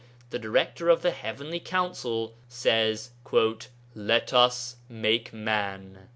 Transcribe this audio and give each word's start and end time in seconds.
the 0.31 0.39
Director 0.39 0.89
of 0.89 1.03
the 1.03 1.11
Heavenly 1.11 1.59
Council 1.59 2.33
says, 2.47 3.11
'Let 3.93 4.33
us 4.33 4.77
make 4.89 5.31
man.' 5.31 6.09